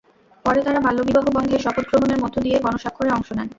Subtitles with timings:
[0.45, 3.47] পরে তাঁরা বাল্যবিবাহ বন্ধে শপথ গ্রহণের মধ্য দিয়ে গণস্বাক্ষরে অংশ নেন।